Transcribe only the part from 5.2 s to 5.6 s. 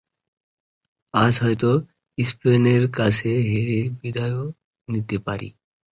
পারি।